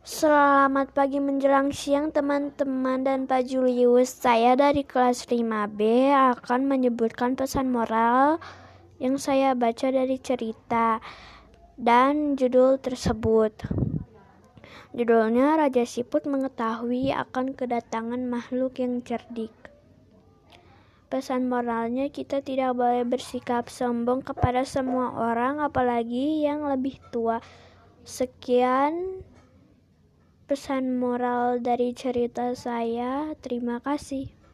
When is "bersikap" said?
23.04-23.68